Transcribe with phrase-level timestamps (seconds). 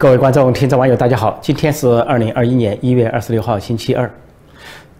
[0.00, 1.38] 各位观众、听众、网友，大家好！
[1.42, 4.10] 今天是二零二一年一月二十六号，星期二。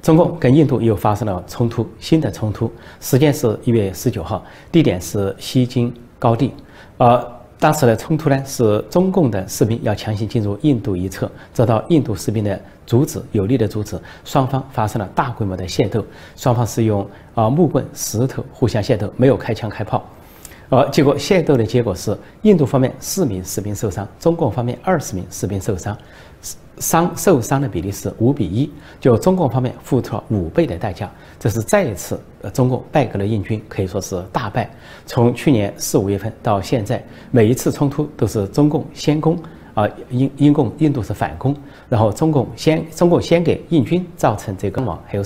[0.03, 6.53] 中共跟印度又发生了冲突，新的冲突，时间是一月十九号，地点是西京高地。
[6.99, 7.27] 呃，
[7.59, 16.05] 当时的冲突呢是中共的士兵要强行进入印度一侧，遭到印度士兵的阻止，有力的阻止，双方发生了大规模的械斗，
[16.37, 20.05] 双方是用啊木棍、石头互相械斗，没有开枪开炮。
[20.71, 25.99] 而结果械斗的结果是，印度方面四名士兵受伤，中共方面二十名士兵受伤，
[26.79, 28.71] 伤受伤的比例是五比一，
[29.01, 31.11] 就中共方面付出了五倍的代价，
[31.41, 34.71] 这是再一次呃中共败给了印军，可以说是大败。
[35.07, 39.37] 从去年四五月份到现在，每一次冲突都是中共先攻。
[39.75, 41.55] 啊，印印共印度是反攻，
[41.89, 45.25] 然后中共先中共先给印军造成这个亡，还有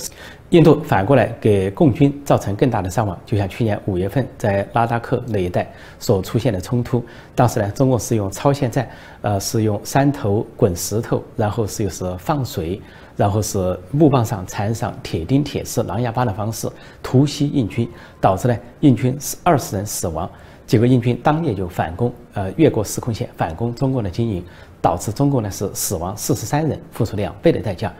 [0.49, 3.17] 印度反过来给共军造成更大的伤亡。
[3.25, 8.87] 就像去年五月份在拉达克那一带所出现的冲突，当时呢，中共是用超限战，
[9.21, 12.79] 呃，是用山头滚石头，然后是又是放水，
[13.17, 16.69] 然后是木棒上缠上铁钉铁丝狼牙棒的方式
[17.01, 17.89] 突袭印军，
[18.21, 20.29] 导致呢印军是二十人死亡。
[20.67, 24.43] 结果印军当夜就反攻，呃，越过时空线反攻中共的经营，
[24.81, 27.93] 导致中共呢是死亡四十三人，付出两倍的代价。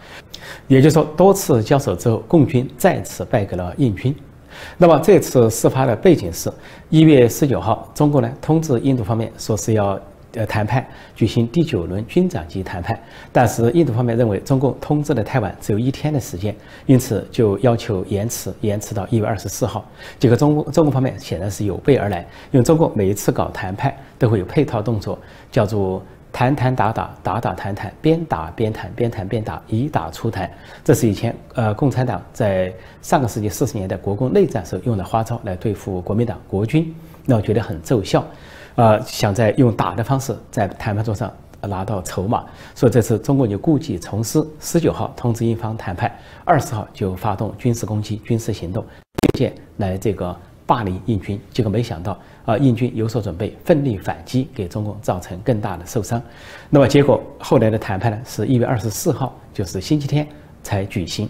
[0.67, 4.15] 也就是说，多次交手之后，共军再次败给了印军。
[4.77, 6.51] 那么这次事发的背景是，
[6.89, 9.99] 一月十九号，中共呢通知印度方面说是要。
[10.35, 12.99] 呃，谈判举行第九轮军长级谈判，
[13.31, 16.55] 但是印度方面认为中共通知的太晚，只有一天的时间，
[16.85, 19.83] 因此就要求延迟，延迟到一月二十四号。
[20.19, 22.19] 结果中共中共方面显然是有备而来，
[22.51, 25.17] 因为中共每一次搞谈判都会有配套动作，
[25.51, 30.51] 叫做谈谈打打打打谈谈，边打边谈，边谈边打，以打促谈。
[30.83, 36.93] 这是以前呃共产党在上个世纪四十年代国共内战时候用的花招来对付国民党国军，
[37.25, 38.21] 那我觉得很奏效。
[38.75, 41.31] 呃，想在用打的方式在谈判桌上
[41.61, 42.43] 拿到筹码，
[42.75, 46.11] 所以这次中国就故技重施，十九号通知印方谈判，
[46.43, 48.85] 二十号就发动军事攻击、军事行动，
[49.21, 50.35] 并且来这个
[50.65, 51.39] 霸凌印军。
[51.51, 56.21] 结果没想到啊，印军有所准备，奋力反击，给中共造成更大的受伤。
[56.69, 60.27] 那么结果后来的谈判呢，是一月二十四号，就是星期天
[60.61, 61.29] 才举行。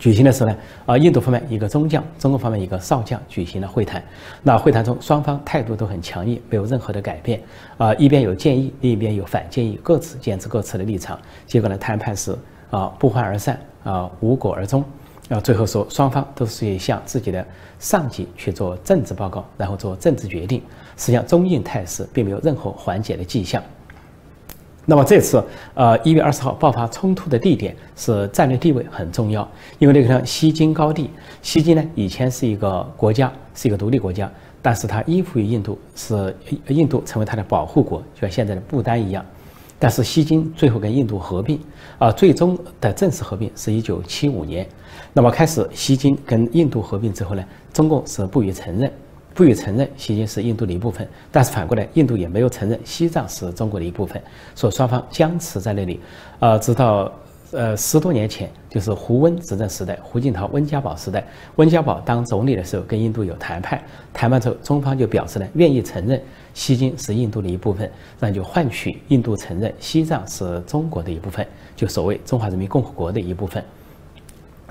[0.00, 0.56] 举行的时候呢，
[0.86, 4.02] 啊，印度方面一个中将，中国方面一个少将举行了会谈。
[4.42, 7.38] 那会谈中，双方态度都很强硬，没有任何的改变。
[7.76, 11.18] 啊，一边有建议，另一边有反建议，各自坚持各自的立场。
[11.46, 12.34] 结果呢，谈判是
[12.70, 14.82] 啊不欢而散，啊无果而终。
[15.28, 17.46] 啊，最后说双方都是向自己的
[17.78, 20.62] 上级去做政治报告，然后做政治决定。
[20.96, 23.62] 实际上，中印态势并没有任何缓解的迹象。
[24.86, 25.42] 那么这次，
[25.74, 29.48] 呃，一月二十号爆发冲突的地点是战略地位很重要，
[29.78, 31.10] 因为那个地方西京高地，
[31.42, 34.28] 西京呢以前是一个国家，是一个独立国家，
[34.60, 36.34] 但是它依附于印度，是
[36.68, 39.24] 印度成为它的保护国，就像现在的不丹一样。
[39.78, 41.58] 但是西京最后跟印度合并，
[41.98, 44.66] 啊，最终的正式合并是一九七五年。
[45.12, 48.90] 那么开始西京跟印度合并之后呢，中共是不予承认。
[49.40, 54.20] 不予承认西京是印度的一部分，但是反过来，印度也没有承认西藏是中国的一部分，
[54.54, 55.98] 所以双方僵持在那里。
[56.40, 57.10] 呃，直到
[57.52, 66.20] 呃十多年前，就是胡温执政时代，胡锦涛、温家宝时代，温家宝当总理的时候，跟印度有谈判，谈判之后，中方就表示呢，愿意承认
[66.52, 73.64] 西京是印度的一部分，那就换取印度承认西藏是中国的一部分，就所谓中华人民共和国的一部分。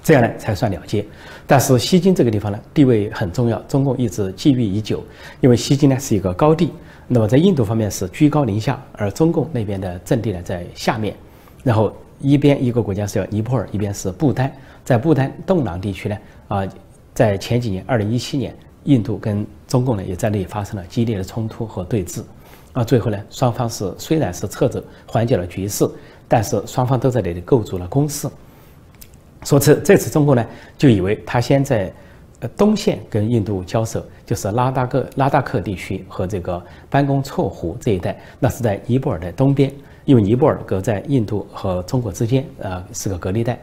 [0.02, 1.06] 这样呢才算了结，
[1.46, 5.04] 但是西京这个地方呢地位很重要，中共一直觊觎已久，
[5.42, 6.72] 因为西京呢是一个高地，
[7.08, 11.16] 那么在印度方面是居高临下，而中共那边的阵地呢在下面，
[11.64, 14.52] 然后一边一个国家是叫尼泊尔，一边是不丹，
[14.86, 16.18] 在不丹洞朗地区呢
[16.48, 16.68] 啊，
[17.14, 18.56] 在前几年，二零一七年，
[18.86, 22.22] 印度跟中共呢也在那里发生了激烈的冲突和对峙，
[22.74, 25.88] 啊，最后呢双方是虽然是撤走缓解了局势，
[26.28, 28.28] 但是双方都在那里构筑了工事。
[29.44, 30.46] 说这这次中共呢，
[30.78, 31.92] 就以为他先在，
[32.42, 39.72] 呃东线跟印度交涉，就是拉达克拉达克地区和这个班公错湖这一带，那是在尼泊尔的东边，
[40.06, 43.60] 因为尼泊尔隔在印度和中国之间，呃是个隔离带。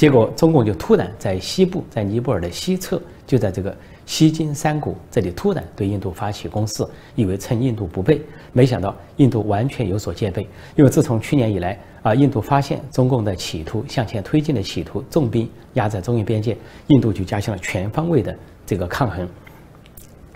[0.00, 3.76] 结果中共就突然在西部，在尼泊尔的西侧，就在这个
[4.06, 6.82] 西金山谷这里突然对印度发起攻势，
[7.16, 8.18] 以为趁印度不备，
[8.54, 11.78] 没想到印度完全有所戒备，因为自从去年以来。
[12.02, 16.56] 啊，印度发现中共的企图向前推进的企图，重兵压在中印边界，
[16.86, 19.28] 印度就加强了全方位的这个抗衡，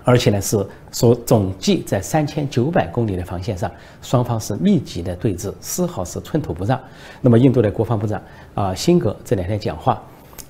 [0.05, 3.71] 而且呢是说总计在三千九百公里的防线上，
[4.03, 6.79] 双方是密集的对峙，丝毫是寸土不让。
[7.23, 8.23] 那么印度的国防部长
[8.55, 10.03] 啊辛格这两天讲话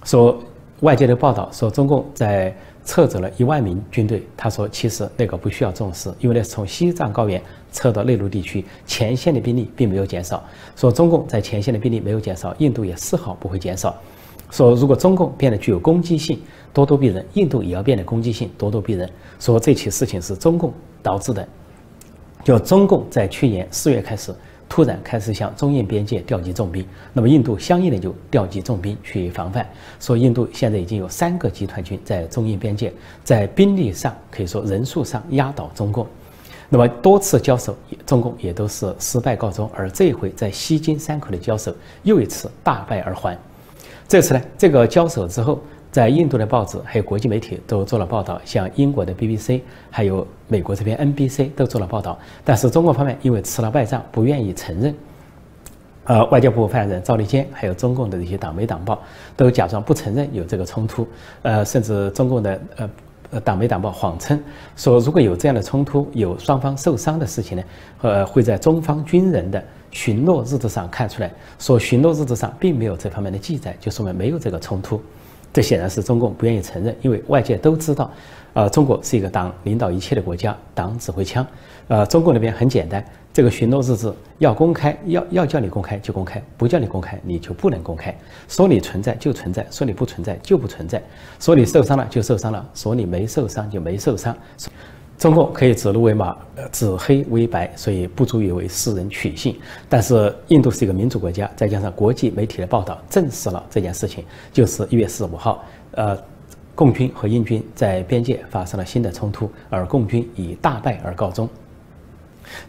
[0.04, 0.36] 说，
[0.80, 2.54] 外界的报道说中共在
[2.84, 7.40] 撤走了一万名军队，他说其实那个不需要重视，因为那是从西藏高原
[7.72, 10.44] 撤到内陆地区，前线的兵力并没有减少。
[10.76, 13.94] 说中共在前线的兵力没有减少，印度也丝毫不会减少。
[14.54, 16.40] 说如果中共变得具有攻击性，
[16.72, 19.10] 咄咄逼人，印度也要变得攻击性，咄咄逼人。
[19.40, 20.72] 说这起事情是中共
[21.02, 21.48] 导致的，
[22.44, 24.32] 就中共在去年四月开始。
[24.66, 29.68] 突然开始向中印边界调集重兵，那么印度相应的就调集重兵去防范。
[30.00, 32.92] 说印度现在已经有三个集团军在中印边界，
[33.24, 36.06] 在兵力上可以说人数上压倒中共。
[36.68, 39.68] 那么多次交手，中共也都是失败告终。
[39.74, 41.72] 而这回在西金山口的交手，
[42.02, 43.38] 又一次大败而还。
[44.08, 45.60] 这次呢，这个交手之后。
[45.94, 49.60] 在印度的报纸还有国际媒体都做了报道，像英国的 BBC，
[49.92, 52.18] 还有美国这边 NBC 都做了报道。
[52.42, 54.92] 但是中国方面因为吃了败仗，不愿意承认。
[56.06, 59.00] 呃，外交部发言人赵立坚，还有中共的这些党媒党报，
[59.36, 61.06] 都假装不承认有这个冲突。
[61.42, 62.90] 呃，甚至中共的呃
[63.30, 64.40] 呃党媒党报谎称
[64.76, 67.64] 说，如果有这样的冲突，有双方受伤的事情呢，
[68.02, 71.30] 呃，会在中方军人的巡逻日志上看出来。
[71.58, 75.00] 说巡逻日志上并没有这方面的记载，就说明没有这个冲突。
[75.52, 78.10] 这显然是中共不愿意承认，因为外界都知道，
[78.54, 81.46] 呃，中国是一个党领导一切的国家，党指挥枪。
[81.88, 88.16] 呃，中国那边很简单，这个巡逻日志要公开，要要叫你公开就公开，不叫你公开你就不能公开。
[88.48, 91.02] 说你存在就存在，说你不存在就不存在，
[91.38, 94.34] 说你受伤了就受伤了，说你没受伤就没受伤。
[95.16, 96.36] 中共可以指鹿为马，
[96.72, 99.56] 指黑为白，所以不足以为世人取信。
[99.88, 106.18] 但是印度是一个民主国家，再加上国际媒体的报道证实了这件事情，就是一月十五号，呃，
[106.74, 111.48] 共军和印军在边界发生了新的冲突，而共军以大败而告终。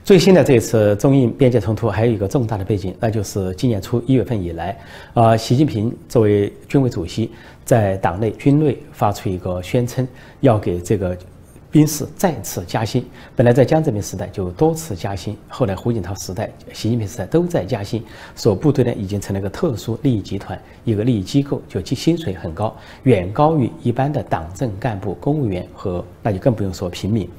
[0.04, 4.78] 最新的这次中印边界冲突还有一个重大的背景，那就是今年初一月份以来，
[5.14, 7.32] 啊，习近平作为军委主席，
[7.64, 10.08] 在党内军内发出一个宣称，
[10.42, 11.18] 要给这个。
[11.72, 13.06] 兵士再次加薪，
[13.36, 18.02] 本来在江泽民时代就多次加薪，后来胡锦涛时代、习近平时代都在加薪，
[18.34, 22.74] 所部队呢已经成了一个特殊利益集团，一个利益机构，就其薪水很高，
[23.04, 27.30] 远高于一般的党政干部、公务员和那就更不用说平民。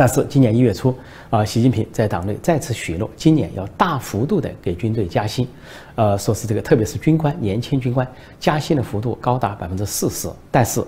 [0.00, 0.96] 但是今年一月初，
[1.28, 5.46] 啊，习近平在党内再次许诺，今年要大幅度的给军队加薪，
[5.94, 10.82] 呃，说是这个特别是军官、年轻军官加薪的幅度高达百分之四十，但是。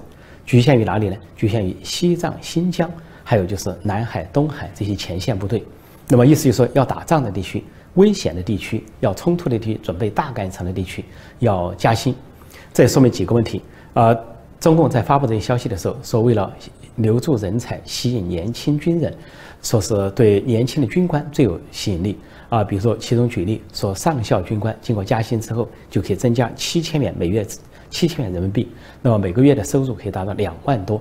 [0.46, 1.16] 局限于哪里呢？
[1.36, 2.90] 局限于西藏、新疆，
[3.22, 5.62] 还有就是南海、东海这些前线部队。
[6.08, 7.62] 那么意思就是说，要打仗的地区、
[7.94, 11.04] 危险的地区、要冲突的地区、准备大干一场的地区，
[11.38, 12.14] 要加薪。
[12.72, 13.62] 这也说明几个问题。
[13.92, 14.16] 啊，
[14.58, 16.50] 中共在发布这些消息的时候，说为了
[16.96, 19.14] 留住人才、吸引年轻军人，
[19.62, 22.18] 说是对年轻的军官最有吸引力。
[22.48, 27.46] 啊，比如说其中举例说，上校军官经过加薪之后，就可以增加七千元每月。
[27.90, 28.66] 七千元人民币，
[29.02, 30.98] 那么每个月的收入可以达到两万多。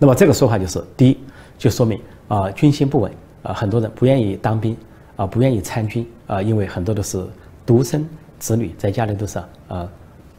[0.00, 1.18] 那么这个说法就是，第一，
[1.56, 3.12] 就说明啊军心不稳
[3.44, 4.76] 啊，很多人不愿意当兵
[5.14, 7.24] 啊，不愿意参军啊，因为很多都是
[7.64, 8.04] 独生
[8.40, 9.38] 子女，在家里都是
[9.68, 9.88] 啊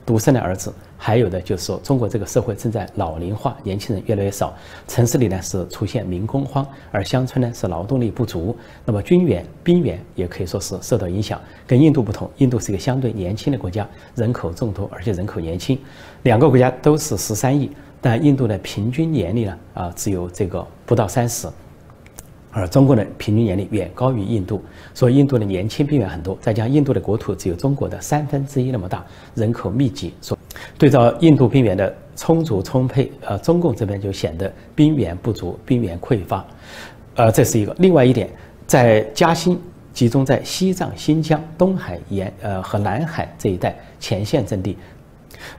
[0.06, 0.74] 独生的儿子。
[1.04, 4.54] 还有的就是说，中国这个社会正在老龄化，年轻人越来越少。
[4.88, 8.56] 城市里呢是出现民工荒，而乡村呢是劳动力不足。
[8.86, 11.42] 那么军援、兵员也可以说是受到影响。
[11.66, 15.76] 跟印度不同，印度是一个相对年轻的国家，人口众多，而且人口年轻。
[16.22, 21.48] 两个国家都是十三亿，但印度的平均年龄呢啊只有这个不到三十。
[22.52, 24.62] 而中国的平均年龄远高于印度，
[24.94, 29.06] 所以印度的年轻兵员很多，再加上印度的国土只有中国的三分之一那么大，
[29.36, 30.38] 人口密集，所
[30.78, 36.46] 对照印度兵员的充足充沛，呃，中共这边就显得兵源不足，兵源匮乏，
[37.16, 37.74] 呃，这是一个。
[37.80, 38.30] 另外一点，
[38.68, 39.60] 在加薪
[39.94, 44.78] 集中在西藏、新疆、东海沿呃和南海这一带前线阵地。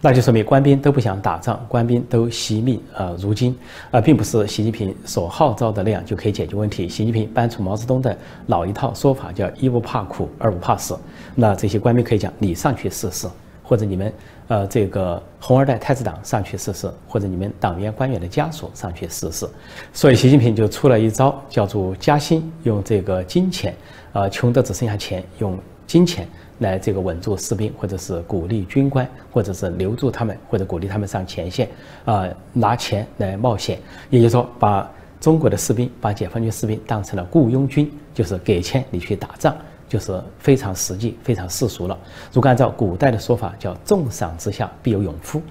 [0.01, 3.57] 那就说明官兵都不想打仗，官兵都惜命啊如今
[3.91, 6.89] 啊，并不是习近平所号召的那样就可以解决问题。
[6.89, 10.99] 习近平搬出毛泽东的老一套说法，叫一不怕苦，二不怕死。
[11.35, 13.29] 那这些官兵可以讲，你上去试试，
[13.63, 14.13] 或者你们
[14.49, 19.49] 呃这个红二代太子党上去试试，或者你们党员官员的家属上去试试。
[19.93, 23.75] 所以习近平就出了一招，叫做加薪，用这个金钱，
[24.13, 26.29] 啊穷得只剩下钱，用金钱。
[26.63, 31.69] 来这个稳住士兵，或者是鼓励军官，或者是留住他们，或者鼓励他们上前线，
[32.07, 33.79] 啊，拿钱来冒险，
[34.09, 34.91] 也就是说，把
[35.21, 39.55] 中国的士兵，把解放军士兵当成了雇佣军，就是给钱你去打仗，
[39.89, 41.99] 就是非常实际、非常世俗了。
[42.33, 45.43] 如果按照古代的说法，叫重赏之下必有勇夫。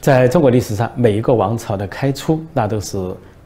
[0.00, 2.98] 在中国历史上，每一个王朝的开初，那都是。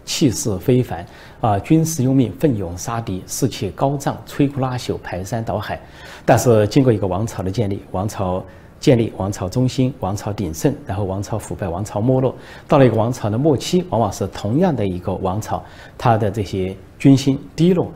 [0.05, 1.07] 气势非凡
[1.41, 1.59] 啊！
[1.61, 5.81] 军士用命，奋勇杀敌，士气高涨，摧枯拉朽，排山倒海。
[6.25, 8.45] 但是经过一个王朝的建立，王朝
[8.81, 12.35] 建立，王朝中心，王朝鼎盛，然后王朝腐败，王朝没落，
[12.67, 15.63] 到了一个王朝的末期，往往是同样的一个王朝，
[15.97, 17.93] 它的这些军心低落。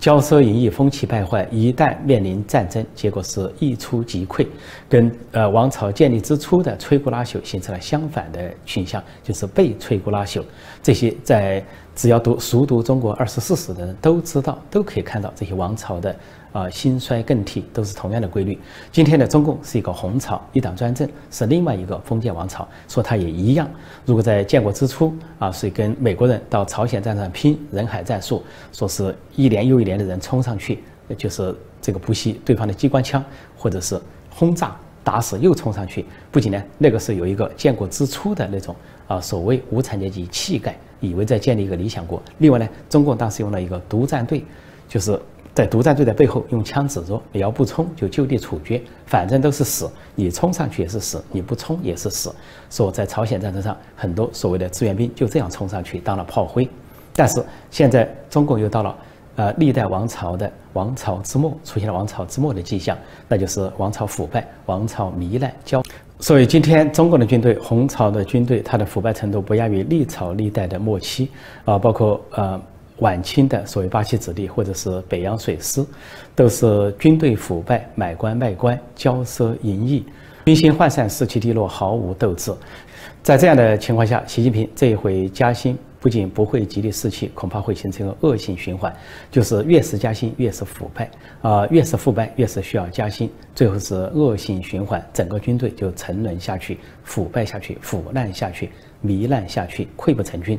[0.00, 1.46] 骄奢淫逸，风气败坏。
[1.50, 4.46] 一旦面临战争，结果是一触即溃，
[4.88, 10.42] 跟呃王朝建立之初的摧枯拉朽形成了相反的倾向，就是被摧枯拉朽。
[10.82, 11.62] 这些在
[11.94, 16.14] 只要读熟读中国二十四史的人都知道，都可以看到这些王朝的。
[16.52, 18.58] 啊，兴衰更替都是同样的规律。
[18.90, 23.70] 今天的中共是一个红朝，一党专政，是另外一个封建王朝，说它也一样。
[24.04, 28.42] 如果在建国之初啊，是跟美国人到朝鲜战场拼人海战术，
[28.72, 30.82] 说是一连又一连的人冲上去，
[31.16, 33.24] 就是这个不惜对方的机关枪，
[33.56, 36.04] 或者是轰炸打死又冲上去。
[36.32, 38.74] 不仅呢，那个是有一个建国之初的那种
[39.06, 42.20] 啊所谓无产阶级气概，以为在建立一个理想国。
[42.38, 44.44] 另外呢，中共当时用了一个独战队，
[44.88, 45.16] 就是。
[45.52, 52.32] 在独战队的背后用枪指着，你要不冲就就地处决，反正都是死，你冲上去也是死，你不冲也是死。
[52.70, 56.68] 说在朝鲜战争上，很多所谓的志愿兵就这样冲上去当了炮灰。
[57.16, 58.96] 但是现在中共又到了，
[59.36, 65.84] 呃，历代王朝的王朝之末，出现了王朝之末的迹象，那就是王朝腐败、王朝糜烂、骄。
[66.20, 71.28] 所以今天中国的军队，红朝的军队，它的腐败程度不亚于历朝历代的末期，
[71.64, 72.60] 啊，包括呃。
[73.00, 75.84] 晚清的所谓八旗子弟，或者是北洋水师，
[76.34, 80.04] 都是军队腐败、买官卖官、骄奢淫逸、
[80.46, 82.52] 军心涣散、士气低落、毫无斗志。
[83.22, 88.94] 在这样的情况下，习近平这一回加薪，不仅不会激励士气，恐怕会形成一个恶性循环，
[89.30, 91.10] 就是越是加薪越是腐败
[91.42, 98.70] 啊，越是腐败越是需要加薪，最后是恶性循环，整个军队就沉沦下去、腐败下去、腐烂下去、
[99.04, 100.58] 糜烂下去、溃不成军。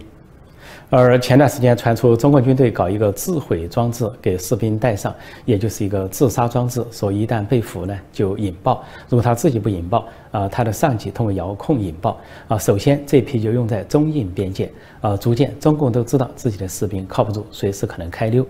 [0.91, 12.19] 而前段时间传出中国军队搞一个自毁装置给士兵戴上，也就是一个自杀装置，说一旦被俘呢就引爆，如果他自己不引爆，啊，他的上级通过遥控引爆，
[12.49, 14.69] 啊，首先这批就用在中印边界，
[14.99, 18.45] 啊，逐渐中共都知道自己的士兵靠不住，随时可能开溜。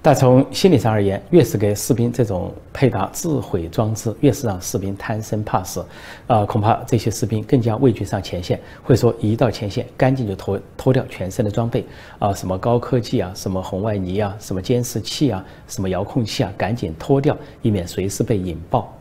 [0.00, 5.84] 但从心理上而言，越是给士兵这种配搭自毁装置，越是让士兵贪生怕死，
[6.26, 11.84] 啊，恐怕这些士兵更加畏惧上前线，会说一到前线，赶紧就脱脱掉全身的装备，
[12.18, 18.92] 啊，什么高科技啊，什么红外泥啊，什么监视器啊，什么遥控器啊，赶紧脱掉，以免随时被引爆。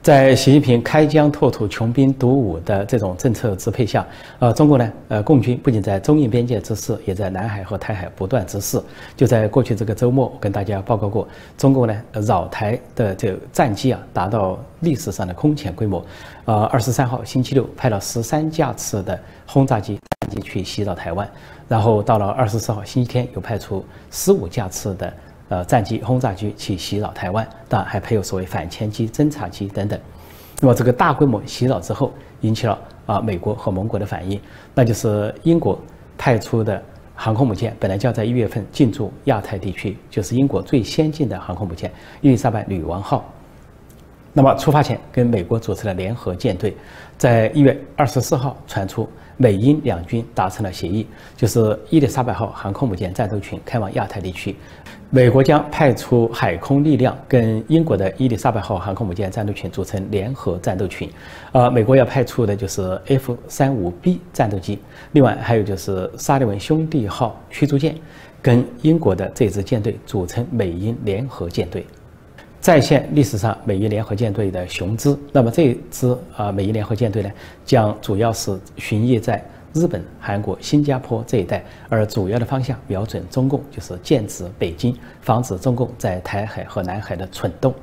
[0.00, 4.06] 在习近平开疆拓土、穷兵黩武的这种政策支配下，
[4.38, 8.80] 呃，中国呢，呃，共军不仅在中印边界之势，也在南海和台海不断之势。
[9.16, 16.02] 就在过去这个周末，我跟大家报告过，中国呢扰台的这战机啊，达到历史上的空前规模。
[16.46, 19.98] 呃，二十三号星期六派了十三架次的轰炸机
[20.28, 21.28] 机去袭扰台湾，
[21.66, 25.12] 然后到了二十四号星期天又派出十五架次的。
[25.50, 29.98] 呃，战机、轰炸机去袭扰台湾，当然还配有所谓反潜机、侦察机等等。
[30.60, 34.38] 那么这个大规模袭扰之后，引起了啊美国和盟国的反应，
[34.74, 35.80] 那就是英国
[36.18, 36.82] 派出的
[37.14, 43.24] 航空母舰，本来就要在一月份进驻亚太地区，就是英国最先进的航空母舰“伊丽莎白女王号”。
[44.34, 46.76] 那么出发前跟美国组成了联合舰队，
[47.16, 49.08] 在一月二十四号传出。
[49.38, 54.54] 美英两军达成了协议，就是伊丽莎白号航空母舰战斗群开往亚太地区，
[55.10, 61.08] 美国将派出海空力量跟英国的伊丽莎白号航空母舰战斗群组成联合战斗群，
[61.52, 64.80] 呃，美国要派出的就是 F 三五 B 战斗机，
[65.12, 67.94] 另外还有就是沙利文兄弟号驱逐舰，
[68.42, 71.86] 跟英国的这支舰队组成美英联合舰队。
[72.68, 75.18] 再现历史上美英联合舰队的雄姿。
[75.32, 77.30] 那么这支啊美英联合舰队呢，
[77.64, 87.74] 将主要是巡弋在日本、韩国、新加坡这一带，而主要的方向瞄准中共，就是剑指北京，防止中共在台海和南海的蠢动。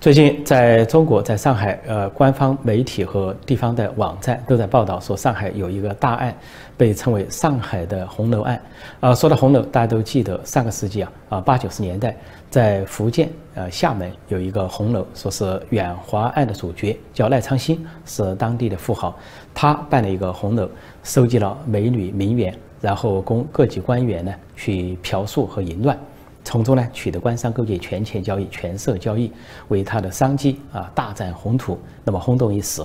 [0.00, 6.34] 最近，在中国，在上海，呃，官方媒体和地方的网站都在报道说，上海有一个大案，
[6.76, 8.60] 被称为“上海的红楼案”。
[8.98, 12.16] 啊，说到红楼，大家都记得上个世纪啊，啊八九十年代，
[12.50, 19.16] 在福建，呃，厦门有一个红楼，说是远华案的主角叫赖昌星，是当地的富豪，
[19.54, 20.68] 他办了一个红楼，
[21.04, 25.96] 收集了美女名媛，然后供各级官员呢去嫖宿和淫乱。
[26.44, 29.32] 从中呢取得官商勾结、权钱交易、权色交易，
[29.68, 32.82] 为他的商机啊大展宏图，那么轰动一时。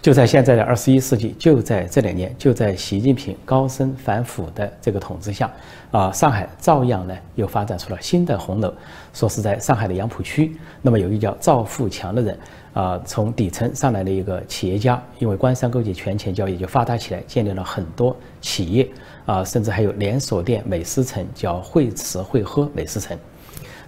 [0.00, 5.50] 就在现在的二十一世纪，就在这两年，就在习近平高升反腐的这个统治下，
[5.90, 8.72] 啊，上海照样呢又发展出了新的红楼，
[9.12, 12.38] 说是在上海的杨浦区，那么有一个叫赵富强的人。
[12.74, 18.88] 啊，从底层上来的一个企业家，因为官商勾结、权钱交易就发达起来，建立了很多企业
[19.28, 23.14] 啊，甚至还有连锁店美食城，叫会吃会喝美食城。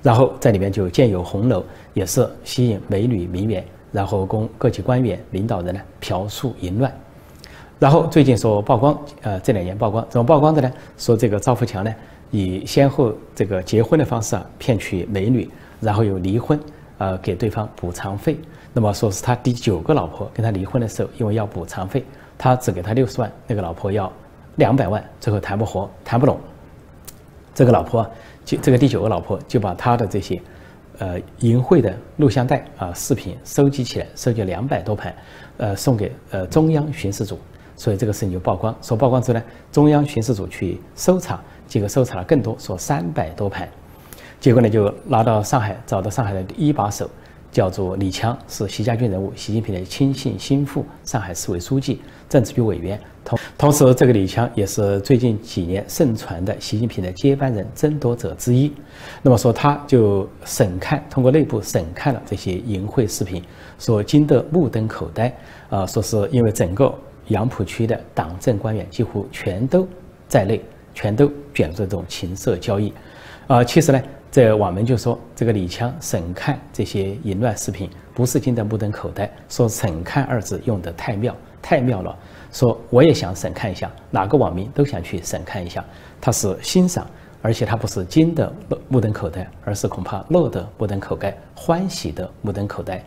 [0.02, 6.94] 然后在里面就建有红楼，也是吸引美女名媛，然后供各级官员、领导人呢嫖宿淫乱。
[7.78, 10.70] 然后最近说曝光，呃，这两年曝光怎么曝光的呢？
[10.98, 11.94] 说这个赵富强呢，
[12.30, 15.48] 以先后这个结婚的方式啊骗取美女，
[15.80, 16.60] 然后又离婚，
[16.98, 18.38] 呃，给对方补偿费。
[18.74, 22.04] 那么说是他第九个老婆跟他离婚的时候，因为要补偿费，
[22.36, 24.12] 他只给他六十万，那个老婆要
[24.60, 26.38] 两百万，最后谈不活，谈不拢。
[27.54, 28.08] 这个老婆
[28.44, 30.40] 就这个第九个老婆就把他的这些，
[30.98, 35.14] 呃，淫秽的录像带啊视频收集起来，收集两百多盘，
[35.56, 37.38] 呃，送给呃中央巡视组，
[37.74, 38.76] 所以这个事情就曝光。
[38.82, 43.66] 说曝光之后呢，中央巡视组去搜查，结果搜查了更多，说三百多盘，
[44.38, 47.08] 结果呢就拿到上海，找到上海的一把手，
[47.50, 52.00] 叫做李强，是习家军人物，习近平的亲信心腹，上海市委书记。
[52.28, 58.72] 政治局委员，同同时，这个李强也是最近几年盛传的习近平的接班人争夺者之一。
[59.20, 63.42] 那么说，他就审看，通过内部审看了这些淫秽视频，
[63.80, 65.36] 说惊得目瞪口呆。
[65.70, 66.94] 啊，说是因为整个
[67.26, 69.84] 杨浦区的党政官员几乎全都
[70.28, 70.62] 在内，
[70.94, 72.92] 全都卷入这种情色交易。
[73.48, 74.00] 啊，其实呢，
[74.32, 81.34] 这网民就说，这个李强审看这些淫乱视频，不是惊得目瞪口呆，说“审看”二字用得太妙。
[81.60, 82.16] 太妙了，
[82.52, 85.84] 说我也想审看一下，哪个网民都想去审看一下。
[86.20, 87.06] 他是欣赏，
[87.42, 88.50] 而且他不是惊得
[88.88, 93.04] 目瞪口呆，而是恐怕乐得目瞪口呆，欢喜的目瞪口呆。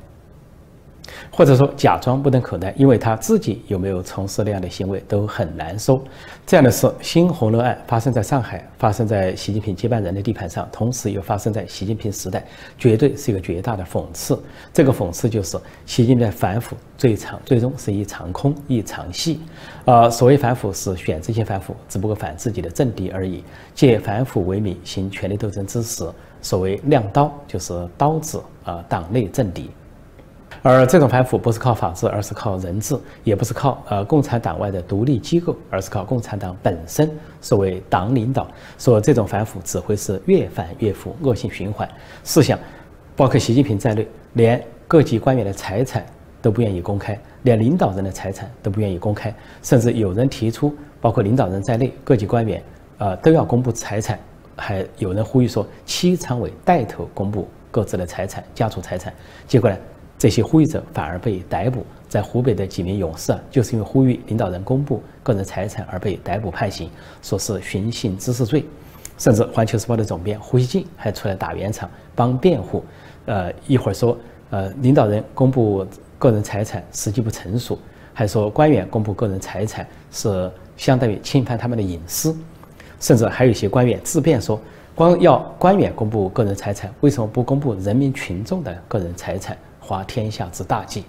[1.32, 6.02] 或者说假装目瞪口呆，因为他自己有没有从事那样的行为都很难说。
[6.46, 12.46] 这样的事，新红楼案发生在上海，发生在习近平接班人的地盘上，同时又发生在习近平时代，
[12.78, 14.38] 绝对是一个绝大的讽刺。
[14.74, 19.40] 这个讽刺就是习近平的反腐最长最终是一场空，一场戏。
[19.86, 23.44] 呃，所谓反腐是选这些反腐，只不过反自己的政敌而已，
[23.74, 26.06] 借反腐为名行权力斗争之时，
[26.42, 29.70] 所谓亮刀就是刀子啊，党内政敌。
[30.66, 37.12] 而这种反腐不是靠法治，而是靠人治，也不是靠呃共产党外的独立机构，而是靠共产党本身。
[37.42, 38.48] 所谓党领导，
[38.80, 41.88] 说这种反腐只会是越反越腐，恶性循环。
[42.24, 42.58] 试想，
[43.14, 46.06] 包括习近平在内，连各级官员的财产
[46.42, 52.64] 都不愿意公开，连领导人的财产都不愿意公开，甚至有人提出，包括领导人在内，各级官员
[53.00, 54.18] 呃都要公布财产，
[54.56, 59.14] 还有人呼吁说，七常委带头公布各自的财产、家族财产。
[59.46, 59.76] 结果呢？
[60.24, 66.90] 这些呼吁者反而被逮捕，在湖北的几名勇士啊，就是因为呼吁领导人公布个人财产而被逮捕判刑，
[67.22, 68.64] 说是寻衅滋事罪。
[69.18, 72.86] 甚至《环球时报》的总编胡锡进还出来打圆场，帮辩护。
[73.26, 74.18] 呃，一会儿说，
[74.50, 75.86] 呃，领导人公布
[76.18, 77.78] 个人财产时机不成熟，
[78.14, 82.34] 还说官员公布个人财产是相当于侵犯他们的隐私。
[83.02, 84.58] 甚至还有一些官员自辩说，
[84.96, 89.58] 光要官员公布个人财产，为什么不公布人民群众的个人财产？
[89.84, 91.04] 滑天下之大稽，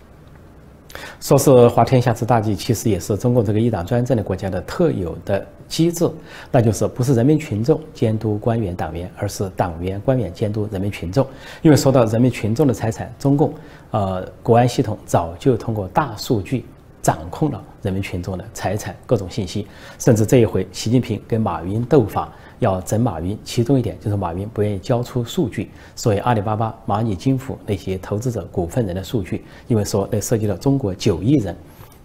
[1.21, 6.11] 说是滑天下之大稽，其实也是中共这个一党专政的国家的特有的机制，
[6.51, 11.27] 那就是不是人民群众监督官员党员，而是党员官员监督人民群众。
[11.63, 13.55] 因为说到人民群众的财产，中共
[13.93, 16.65] 呃国安系统早就通过大数据
[17.01, 19.67] 掌控了人民群众的财产各种信息，
[19.99, 22.33] 甚至这一回习近平跟马云斗法。
[22.59, 31.55] 要整马云，其中一点就是马云不愿意交出数据，所以阿里巴巴、蚂蚁金服那些投资者、股份人的数据，因为说那涉及到中国九亿人，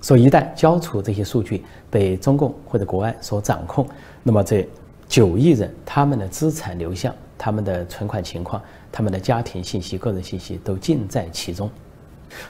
[0.02, 3.88] 所以一旦交出这些数据被中共或者国安所掌控，
[4.24, 4.68] 那么这
[5.08, 11.70] 九亿人他们的资产流向、他们的存款情况、他们的家庭信息、个人信息都尽在其中，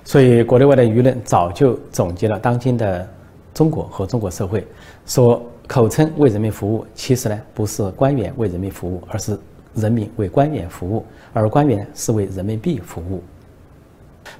[0.03, 3.07] 所以国内外的舆论早就总结了当今的
[3.53, 4.65] 中国和中国社会，
[5.05, 5.41] 说。
[5.69, 9.39] 口称为人民服务，其实呢不是官员为人民服务，而是
[9.75, 13.21] 人民为官员服务，而官员是为人民币服务。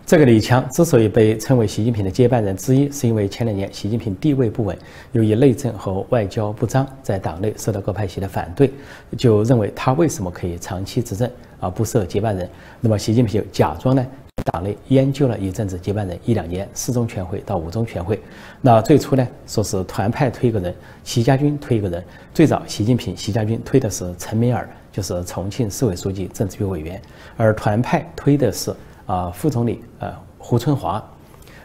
[0.08, 4.76] 这个李强之所以被称为习近平的接班人之一，是因为前两年习近平地位不稳，
[5.12, 8.72] 由于内政和外交不彰，在党内受到各派系的反对，
[9.16, 12.50] 就认为他为什么可以长期执政而不设接班人？
[12.82, 14.04] 那么习近平就假装呢？
[14.46, 18.20] 党内研究了一阵子接班人一两年，四中全会到五中全会。
[18.62, 20.74] 那最初呢，说是团派推一个人，
[21.04, 22.04] 习家军推一个人。
[22.34, 27.02] 最早，习近平、习家军推的是陈敏尔，就是重庆市委书记、政治局委员，
[27.38, 28.74] 而团派推的是
[29.06, 31.04] 啊副总理呃胡春华。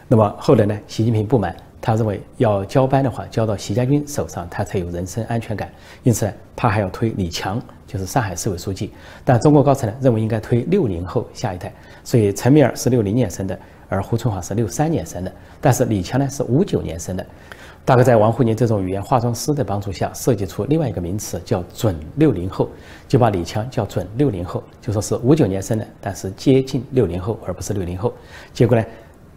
[0.07, 1.55] 那么后来呢，习近平不满，
[1.85, 5.71] 他认为要交班的话，交到习家军手上，他才有人身安全感。
[6.01, 7.61] 因此，他还要推李强。
[7.85, 8.91] 就是上海市委书记，
[9.23, 11.71] 但中国高层呢认为应该推六零后下一代，
[12.03, 17.25] 所以陈敏尔是六零年生的，而胡春华是六三年生的，但是李强呢是五九年生的，
[17.85, 22.67] 大概在王沪宁这种语言化妆师的帮助下，设计出另外一个名词，叫“准六零后”，
[23.07, 28.11] 就把李强叫“准六零后”，就说是五九年生的，但是接近六零后，而不是六零后。
[28.51, 28.83] 结果呢，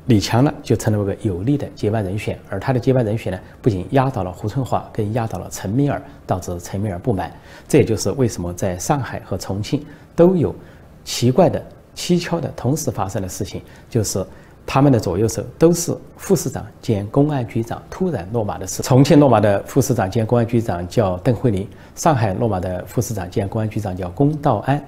[0.09, 7.33] 李强呢就成了一个有力的接班人选，而他的接班人选呢，不仅压倒了胡春华，更压倒了陈敏尔，导致陈敏尔不满。
[7.68, 9.85] 这也就是为什么在上海和重庆
[10.16, 10.55] 都有
[11.05, 11.62] 奇怪的、
[11.94, 14.27] 蹊跷的同时发生的事情，就是。
[14.71, 18.83] 他们的左右手都是副市长兼公安局长突然落马的事。
[18.83, 24.79] 重庆落马的副市长兼公安局长叫邓慧玲，上海落马的副市长兼公安局长叫龚道安。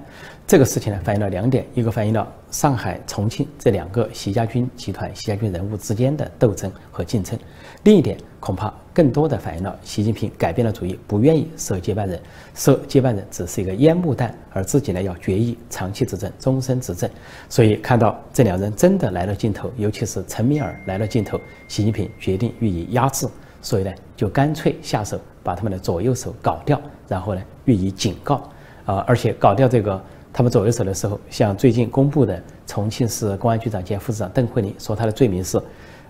[0.50, 7.38] 这个事情呢，反映了两点：一个反映了上海、重庆这两个习家军集团、习家军人物之间的斗争和竞争；
[7.84, 12.20] 另一点，恐怕更多的反映了习近平改变了主意，不愿意设接班人，
[12.52, 17.08] 设接班人只是一个烟幕弹，而自己呢要决议长期执政、终身执政。
[17.48, 23.24] 所以看到这两人真的来了尽头，尤其是陈敏尔来了尽头，习近平决定予以压制，
[23.62, 28.42] 所以呢就干脆下手把他们的左右手搞掉，然后呢予以警告
[28.84, 30.02] 啊，而且搞掉这个。
[30.32, 35.60] 他们左右手的时候，像最近公布的重庆市公安局长兼副市长邓慧玲说，他的罪名是，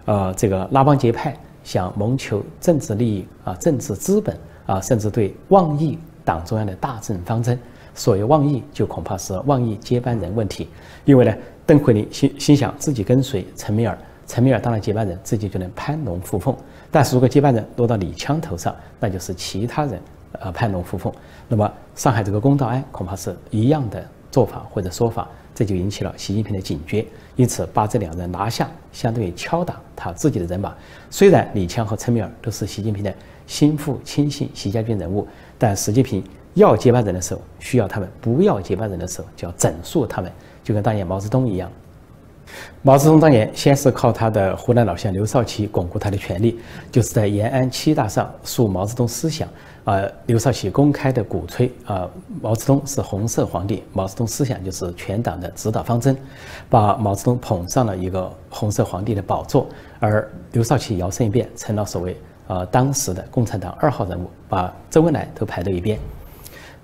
[0.04, 7.59] 呃，这个拉帮结派，想谋求政治利益啊，政治资本啊，甚至对妄议党中央的大政方针。
[7.94, 10.68] 所谓妄议，就恐怕是妄议接班人问题。
[11.04, 11.35] 因为呢，
[11.66, 16.54] 邓慧玲心心想自己跟随陈敏尔，陈敏尔当了接班人，自己就能攀龙附凤。
[16.90, 20.00] 但是如果接班人落到李强头上，那就是其他人。
[20.33, 21.12] 呃，攀龙附凤。
[21.49, 27.05] 那么，上海这个公道案恐怕是一样的做法或者说法，这就引起了习近平的警觉，
[27.37, 30.73] 因此把这两人拿下，相当于敲打他自己的人马。
[31.11, 33.12] 虽然李强和陈敏尔都是习近平的
[33.47, 35.27] 心腹亲信、习家军人物，
[35.59, 36.23] 但习近平
[36.55, 40.31] 要接班人的时候需要他们，不要接班人的时候就要整肃他们，
[40.62, 41.71] 就跟当年毛泽东一样。
[42.83, 46.59] 毛泽东当年先是靠他的湖南老乡刘少奇巩固他的权力，
[46.90, 49.49] 就是在延安七大上述毛泽东思想。
[49.90, 52.09] 呃，刘少奇公开的鼓吹啊，
[52.40, 56.16] 毛泽东是红色皇帝，毛泽东思想就是全党的指导方针，
[56.68, 59.66] 把毛泽东捧上了一个红色皇帝的宝座。
[59.98, 65.98] 而刘少奇摇身一变，成了所谓呃当时的共产党二号人物，把周恩来都排到一边。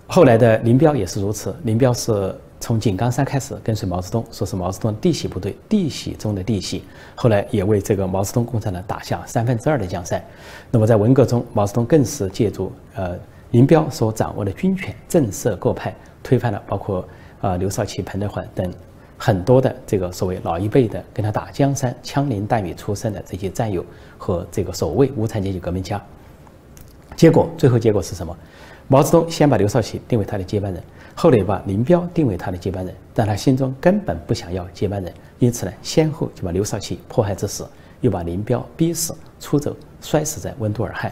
[0.08, 2.34] 后来的林彪也是如此，林彪是。
[2.58, 6.82] 从井冈山开始跟随毛泽东，说是毛泽东弟媳部队，弟媳中的弟媳。
[7.14, 10.22] 后来也为这个毛泽东共产党打下三分之二的江山。
[10.70, 13.16] 那么在文革中，毛泽东更是借助呃
[13.50, 17.06] 林彪所掌握的军权，震慑各派，推翻了包括
[17.40, 18.72] 啊刘少奇、彭德怀等
[19.18, 23.84] 很多的这个所谓老一辈的跟他打江山、枪林弹雨出身的这些战友
[24.18, 26.02] 和这个所谓无产阶级革命家。
[27.14, 28.36] 结果最后结果是什么？
[28.88, 30.82] 毛泽东先把刘少奇定为他的接班人。
[31.18, 37.66] 后来把林彪定为他的接班人，但他心中根本不想要接班人，因此呢，先后就把刘少奇迫害致死，
[38.02, 41.10] 又把林彪逼死，出走，摔死在温都尔汗。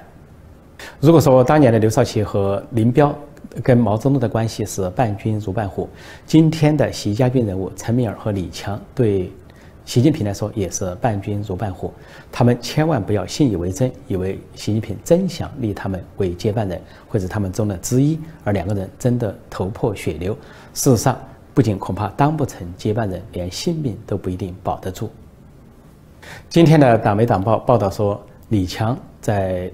[1.01, 3.17] 如果说当年的刘少奇和林彪
[3.63, 5.89] 跟毛泽东的关系是伴君如伴虎，
[6.27, 9.33] 今天的习家军人物陈敏尔和李强对。
[9.85, 11.93] 习近平来说也是伴君如伴虎，
[12.33, 20.33] 他们千万不要信以为真，以为习近平真想立他们为接班人，或者他们中的之一，而两个人真的头破血流。
[20.73, 21.19] 事实上，
[21.53, 25.11] 不仅恐怕当不成接班人，连性命都不一定保得住。
[26.49, 29.71] 今天的党媒党报报道说，李强在。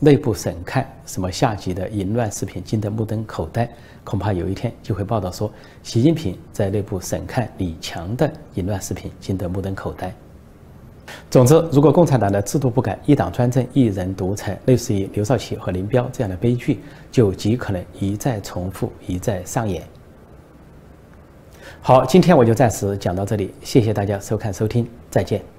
[0.00, 3.68] 内部审看什么下级的淫乱视频惊得目瞪口呆，
[4.02, 5.50] 恐怕有一天就会报道说，
[5.82, 10.12] 习近平在内部审看李强的淫乱视频惊得目瞪口呆。
[11.30, 16.80] 总之，如果共产党的制度不改，一党专政、一人独裁，类似于刘少奇和林彪这样的悲剧，
[17.10, 19.82] 就极可能一再重复、一再上演。
[21.80, 25.53] 好，今天我就暂时讲到这里，谢谢大家收看收听，再见。